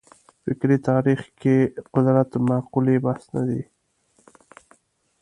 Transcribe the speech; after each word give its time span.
فکري 0.43 0.77
تاریخ 0.89 1.19
کې 1.41 1.55
قدرت 1.93 2.29
مقولې 2.47 2.97
بحث 3.05 3.25
نه 3.35 3.43
دی. 3.49 3.61